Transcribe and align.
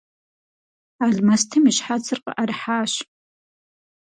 Алмэстым 1.05 1.63
и 1.69 1.71
щхьэцыр 1.75 2.19
къыӀэрыхьащ. 2.23 2.93